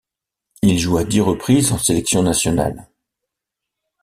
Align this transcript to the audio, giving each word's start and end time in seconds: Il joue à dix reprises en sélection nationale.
Il 0.63 0.79
joue 0.79 0.97
à 0.97 1.03
dix 1.03 1.21
reprises 1.21 1.71
en 1.73 1.77
sélection 1.77 2.23
nationale. 2.23 2.89